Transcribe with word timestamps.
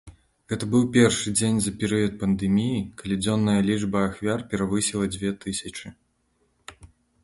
Гэта 0.53 0.69
быў 0.75 0.87
першы 0.95 1.33
дзень 1.39 1.59
за 1.65 1.73
перыяд 1.83 2.17
пандэміі, 2.25 2.81
калі 3.03 3.19
дзённая 3.23 3.57
лічба 3.71 3.99
ахвяр 4.09 4.39
перавысіла 4.53 5.05
дзве 5.17 5.29
тысячы. 5.47 5.87